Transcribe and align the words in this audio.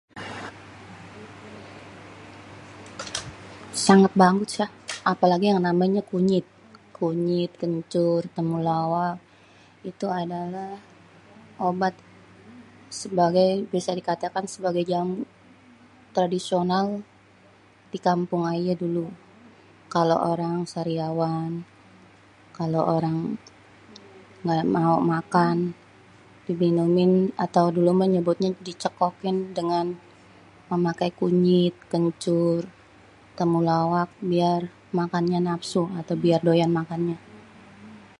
Sangat 3.85 4.11
bagus 4.21 4.51
ya 4.61 4.67
apalagi 5.13 5.45
yang 5.51 5.61
namanya 5.67 6.01
kunyit, 6.11 6.45
kunyit, 6.97 7.51
kencur, 7.61 8.21
tumulawak. 8.35 9.17
Itu 9.89 10.05
adalah 10.21 10.69
obat 11.69 11.93
sebagai 13.01 13.49
bisa 13.73 13.89
dikatakan 13.99 14.45
sebagai 14.53 14.83
jamu 14.91 15.17
tradisional 16.15 16.87
di 17.91 17.99
kampung 18.07 18.41
aye 18.51 18.73
dulu. 18.83 19.05
Kalo 19.95 20.15
orang 20.33 20.55
sariawan, 20.73 21.51
kalo 22.57 22.79
orang 22.97 23.17
gamau 24.49 24.97
makan, 25.15 25.57
diminumin 26.47 27.11
atau 27.45 27.65
dulu 27.75 27.89
mah 27.99 28.07
nyebutnye 28.13 28.49
dicekokin 28.67 29.37
dengan 29.57 29.85
memakai 30.71 31.09
kunyit 31.19 31.75
kencur 31.91 32.59
tumulawak, 33.37 34.07
biar 34.31 34.61
makannya 34.99 35.39
nafsu 35.47 35.83
atau 35.99 36.13
makannya 36.15 36.45
doyan 36.47 36.71
lah. 36.77 37.19